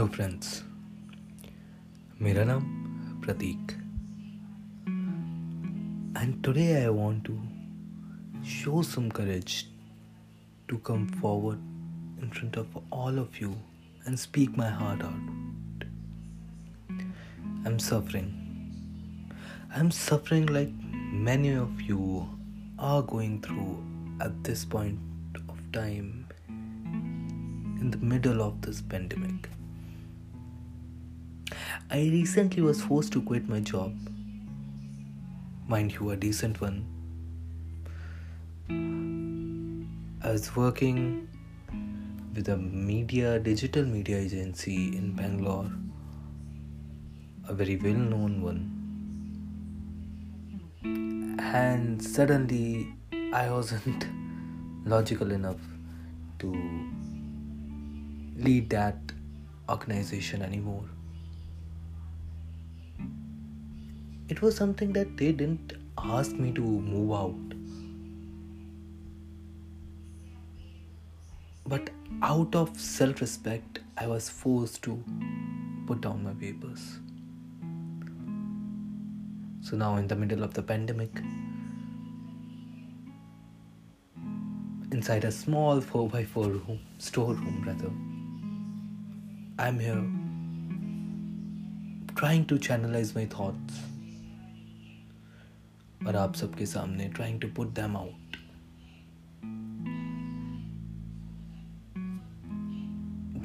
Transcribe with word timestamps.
Hello 0.00 0.12
friends 0.12 0.62
मेरा 2.22 2.44
नाम 2.44 2.62
Prateek 3.24 3.72
and 6.20 6.32
today 6.44 6.64
I 6.74 6.86
want 6.98 7.26
to 7.26 7.34
show 8.52 8.78
some 8.92 9.10
courage 9.18 9.56
to 10.72 10.78
come 10.88 11.04
forward 11.24 12.24
in 12.24 12.32
front 12.38 12.56
of 12.62 12.78
all 13.00 13.20
of 13.24 13.38
you 13.42 13.50
and 14.06 14.22
speak 14.24 14.56
my 14.62 14.70
heart 14.78 15.04
out. 15.10 15.84
I'm 17.66 17.78
suffering. 17.90 18.32
I'm 19.74 19.94
suffering 20.00 20.50
like 20.60 20.74
many 21.28 21.54
of 21.66 21.86
you 21.92 22.02
are 22.90 23.04
going 23.14 23.38
through 23.48 23.70
at 24.30 24.42
this 24.50 24.66
point 24.78 25.40
of 25.46 25.62
time 25.80 26.12
in 27.80 27.96
the 27.96 28.06
middle 28.16 28.46
of 28.50 28.60
this 28.68 28.86
pandemic. 28.96 29.56
I 31.92 32.02
recently 32.02 32.62
was 32.62 32.80
forced 32.80 33.12
to 33.14 33.20
quit 33.20 33.48
my 33.48 33.58
job. 33.58 33.92
Mind 35.66 35.92
you, 35.92 36.10
a 36.10 36.16
decent 36.16 36.60
one. 36.60 36.86
I 40.22 40.30
was 40.30 40.54
working 40.54 41.26
with 42.32 42.48
a 42.48 42.56
media, 42.56 43.40
digital 43.40 43.84
media 43.84 44.18
agency 44.18 44.96
in 44.96 45.14
Bangalore, 45.16 45.68
a 47.48 47.54
very 47.54 47.74
well 47.74 47.94
known 47.94 48.40
one. 48.40 48.76
And 51.40 52.00
suddenly, 52.00 52.94
I 53.32 53.50
wasn't 53.50 54.06
logical 54.84 55.32
enough 55.32 55.60
to 56.38 56.52
lead 58.36 58.70
that 58.70 58.96
organization 59.68 60.42
anymore. 60.42 60.84
It 64.30 64.40
was 64.42 64.54
something 64.54 64.92
that 64.92 65.16
they 65.16 65.32
didn't 65.32 65.72
ask 65.98 66.30
me 66.30 66.52
to 66.52 66.60
move 66.60 67.12
out. 67.12 67.54
But 71.66 71.90
out 72.22 72.54
of 72.54 72.78
self 72.78 73.20
respect, 73.20 73.80
I 73.98 74.06
was 74.06 74.28
forced 74.28 74.82
to 74.84 75.02
put 75.88 76.02
down 76.02 76.22
my 76.22 76.32
papers. 76.34 77.00
So 79.62 79.76
now, 79.76 79.96
in 79.96 80.06
the 80.06 80.14
middle 80.14 80.44
of 80.44 80.54
the 80.54 80.62
pandemic, 80.62 81.10
inside 84.92 85.24
a 85.24 85.32
small 85.32 85.80
4x4 85.80 86.36
room, 86.36 86.78
storeroom 86.98 87.64
rather, 87.66 87.90
I'm 89.58 89.80
here 89.80 90.04
trying 92.14 92.44
to 92.46 92.54
channelize 92.54 93.16
my 93.16 93.24
thoughts 93.26 93.89
और 96.06 96.16
आप 96.16 96.34
सबके 96.34 96.66
सामने 96.66 97.08
trying 97.16 97.40
to 97.40 97.48
put 97.56 97.74
them 97.74 97.96
out 97.96 98.20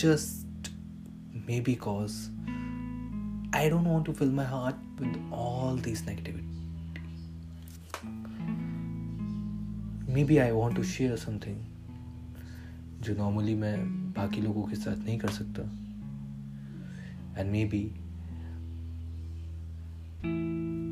just 0.00 0.68
maybe 1.46 1.72
cause 1.74 2.16
I 3.52 3.68
don't 3.68 3.88
want 3.92 4.04
to 4.04 4.12
fill 4.12 4.30
my 4.30 4.44
heart 4.44 4.76
with 5.00 5.16
all 5.32 5.74
these 5.76 6.02
negativity. 6.02 6.44
Maybe 10.08 10.40
I 10.40 10.52
want 10.52 10.76
to 10.76 10.84
share 10.84 11.16
something 11.24 11.58
जो 13.02 13.14
normally 13.14 13.54
मैं 13.54 13.76
बाकी 14.12 14.40
लोगों 14.42 14.62
के 14.68 14.76
साथ 14.76 15.04
नहीं 15.04 15.18
कर 15.18 15.30
सकता 15.30 15.62
एंड 17.40 17.50
मे 17.50 17.64
बी 17.74 17.82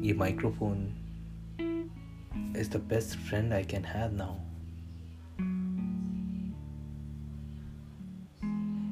ये 0.09 0.15
microphone 0.19 0.87
is 2.57 2.69
the 2.69 2.79
best 2.79 3.17
friend 3.17 3.53
I 3.53 3.63
can 3.63 3.85
have 3.85 4.13
now. 4.13 4.41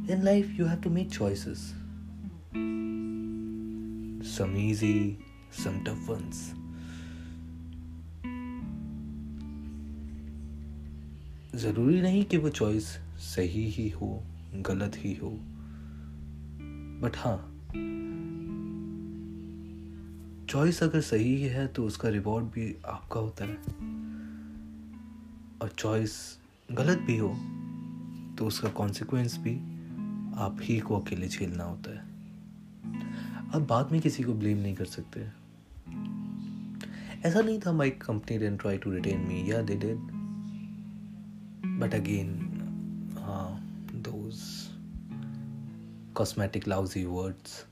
In 0.06 0.22
life, 0.22 0.50
you 0.58 0.66
have 0.66 0.82
to 0.82 0.90
make 0.90 1.10
choices. 1.10 1.72
Some 4.22 4.56
easy, 4.56 5.18
some 5.50 5.82
tough 5.84 6.08
ones. 6.08 6.54
ज़रूरी 11.54 12.00
नहीं 12.02 12.24
कि 12.24 12.36
वो 12.36 12.48
चॉइस 12.50 12.86
सही 13.24 13.64
ही 13.70 13.88
हो 13.88 14.08
गलत 14.68 14.96
ही 14.98 15.14
हो 15.14 15.30
बट 17.02 17.16
हाँ 17.16 17.36
चॉइस 20.54 20.82
अगर 20.82 21.00
सही 21.00 21.42
है 21.42 21.66
तो 21.66 21.84
उसका 21.84 22.08
रिवॉर्ड 22.08 22.44
भी 22.44 22.76
आपका 22.86 23.20
होता 23.20 23.44
है। 23.44 23.54
और 25.62 25.68
चॉइस 25.78 26.38
गलत 26.72 26.98
भी 26.98 27.16
हो 27.18 27.28
तो 28.38 28.46
उसका 28.46 28.68
कॉन्सिक्वेंस 28.68 29.38
भी 29.38 29.54
आप 30.38 30.58
ही 30.62 30.78
को 30.78 31.00
अकेले 31.00 31.28
झेलना 31.28 31.64
होता 31.64 31.90
है। 31.90 31.98
अब 33.54 33.66
बाद 33.66 33.92
में 33.92 34.00
किसी 34.00 34.22
को 34.22 34.34
ब्लेम 34.34 34.58
नहीं 34.58 34.74
कर 34.74 34.84
सकते। 34.84 35.20
ऐसा 37.28 37.40
नहीं 37.40 37.60
था 37.60 37.72
my 37.72 37.90
company 37.90 38.38
didn't 38.38 38.60
try 38.60 38.78
to 38.78 38.90
retain 38.90 39.20
me 39.20 39.52
या 39.52 39.62
दे 39.62 39.76
डिड 39.76 39.96
बट 41.80 41.94
अगेन 41.94 42.30
हाँ 43.20 43.60
those 43.94 44.40
cosmetic 46.14 46.68
lousy 46.68 47.04
words 47.04 47.64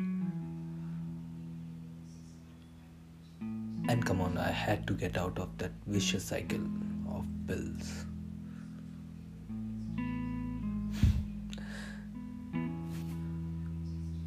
And 3.88 4.04
come 4.06 4.20
on, 4.20 4.38
I 4.38 4.50
had 4.50 4.86
to 4.86 4.94
get 4.94 5.16
out 5.18 5.38
of 5.38 5.58
that 5.58 5.72
vicious 5.86 6.24
cycle 6.24 6.64
of 7.08 7.24
bills. 7.46 7.88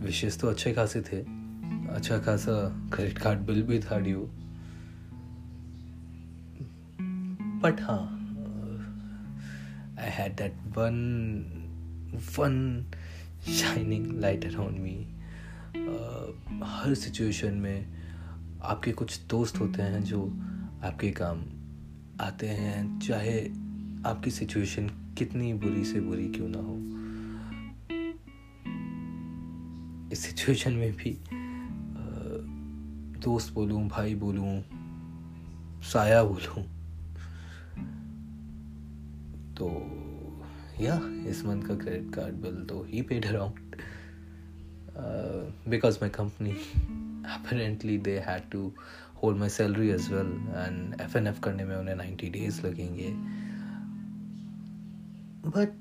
विशेष 0.05 0.37
तो 0.39 0.47
अच्छे 0.47 0.73
खासे 0.73 1.01
थे। 1.01 1.19
अच्छा 1.95 2.17
खासा 2.25 2.53
क्रेडिट 2.93 3.17
कार्ड 3.17 3.39
बिल 3.47 3.61
भी 3.63 3.79
था 3.79 3.97
ड्यू 3.99 4.19
बट 7.63 7.81
हाँ 7.81 8.03
I 9.99 10.09
had 10.17 10.35
that 10.37 10.53
one 10.77 10.95
one 12.37 12.55
shining 13.49 14.11
light 14.21 14.45
around 14.45 14.79
me 14.79 14.97
her 16.75 16.93
situation 16.93 17.53
में 17.65 17.94
आपके 18.65 18.91
कुछ 18.91 19.19
दोस्त 19.29 19.59
होते 19.59 19.81
हैं 19.81 20.03
जो 20.03 20.21
आपके 20.83 21.11
काम 21.11 21.43
आते 22.21 22.47
हैं, 22.47 22.99
चाहे 22.99 23.39
आपकी 24.09 24.31
सिचुएशन 24.31 24.87
कितनी 25.17 25.53
बुरी 25.53 25.83
से 25.85 25.99
बुरी 26.01 26.27
क्यों 26.27 26.47
ना 26.49 26.59
हो। 26.59 26.75
इस 30.11 30.19
सिचुएशन 30.19 30.73
में 30.73 30.91
भी 30.93 31.17
दोस्त 33.21 33.53
बोलूँ, 33.53 33.87
भाई 33.87 34.15
बोलूँ, 34.15 34.61
साया 35.83 36.23
बोलूँ 36.23 36.63
तो 39.57 39.69
या, 40.81 40.99
इस 41.29 41.45
मंथ 41.45 41.63
का 41.63 41.75
क्रेडिट 41.75 42.13
कार्ड 42.15 42.35
बिल 42.35 42.65
तो 42.65 42.83
ही 42.83 43.01
paid 43.01 43.25
around 43.25 43.75
because 45.69 45.97
my 46.01 46.09
company 46.09 46.55
apparently 47.29 47.97
they 47.97 48.19
had 48.19 48.51
to 48.51 48.73
hold 49.13 49.37
my 49.37 49.47
salary 49.47 49.91
as 49.91 50.09
well 50.09 50.31
and 50.53 50.97
FNF 50.97 51.39
करने 51.39 51.65
में 51.65 51.75
उन्हें 51.75 51.95
90 51.95 52.29
days 52.29 52.65
लगेंगे 52.65 53.11
but 55.45 55.71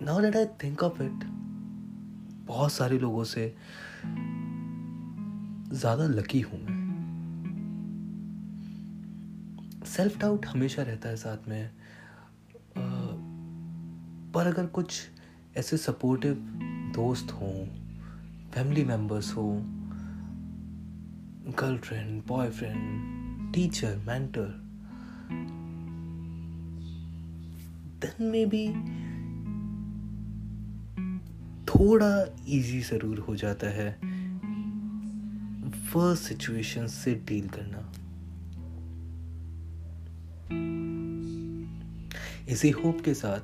now 0.00 0.20
that 0.20 0.36
I 0.36 0.46
think 0.64 0.82
of 0.82 1.00
it 1.00 1.24
बहुत 2.46 2.72
सारे 2.72 2.98
लोगों 2.98 3.24
से 3.24 3.54
ज़्यादा 5.72 6.06
लकी 6.06 6.40
हूँ 6.40 6.60
मैं 6.60 6.80
सेल्फ 9.86 10.18
डाउट 10.18 10.46
हमेशा 10.46 10.82
रहता 10.82 11.08
है 11.08 11.16
साथ 11.16 11.48
में 11.48 11.70
पर 14.34 14.46
अगर 14.46 14.66
कुछ 14.66 15.08
ऐसे 15.56 15.76
सपोर्टिव 15.76 16.34
दोस्त 16.94 17.32
हों 17.32 17.81
फैमिली 18.54 18.84
मेंबर्स 18.84 19.36
हो 19.36 19.62
girlfriend 21.60 22.22
boyfriend 22.26 23.54
teacher 23.54 23.96
mentor 23.96 24.48
then 28.02 28.26
maybe 28.46 28.66
थोड़ा 31.64 32.34
इजी 32.48 32.80
ज़रूर 32.80 33.18
हो 33.18 33.36
जाता 33.36 33.66
है 33.66 33.88
वह 35.94 36.14
सिचुएशन 36.14 36.86
से 36.86 37.14
डील 37.14 37.48
करना। 37.48 37.92
इसी 42.48 42.70
होप 42.70 43.00
के 43.04 43.14
साथ 43.14 43.40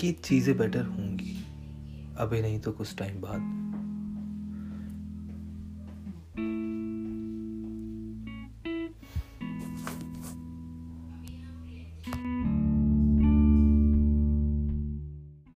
कि 0.00 0.12
चीज़ें 0.12 0.56
बेटर 0.58 0.84
होंगी 0.84 1.03
अभी 2.18 2.42
नहीं 2.42 2.60
तो 2.60 2.72
कुछ 2.72 2.96
टाइम 2.96 3.20
बाद। 3.20 3.63